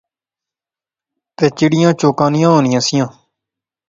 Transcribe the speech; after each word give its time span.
تہ 1.35 1.45
چڑیاں 1.57 1.93
چوکانیاں 1.99 2.51
ہونیاں 2.53 2.83
سیا 2.87 3.05